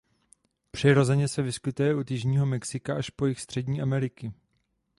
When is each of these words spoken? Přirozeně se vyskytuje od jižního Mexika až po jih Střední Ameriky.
Přirozeně 0.71 1.27
se 1.27 1.41
vyskytuje 1.41 1.95
od 1.95 2.11
jižního 2.11 2.45
Mexika 2.45 2.95
až 2.97 3.09
po 3.09 3.25
jih 3.25 3.41
Střední 3.41 3.81
Ameriky. 3.81 4.33